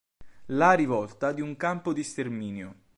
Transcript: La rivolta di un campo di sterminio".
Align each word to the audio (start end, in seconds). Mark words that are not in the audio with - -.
La 0.47 0.71
rivolta 0.73 1.31
di 1.31 1.41
un 1.41 1.55
campo 1.55 1.93
di 1.93 2.01
sterminio". 2.01 2.75